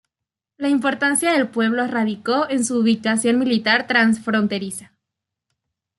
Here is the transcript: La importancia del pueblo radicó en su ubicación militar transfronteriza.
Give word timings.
La 0.57 0.67
importancia 0.67 1.31
del 1.31 1.49
pueblo 1.49 1.85
radicó 1.85 2.49
en 2.49 2.65
su 2.65 2.79
ubicación 2.79 3.37
militar 3.37 3.85
transfronteriza. 3.85 4.95